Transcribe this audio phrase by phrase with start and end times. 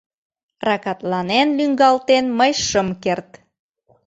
[0.67, 3.29] Ракатланен лӱҥгалтен мый шым керт.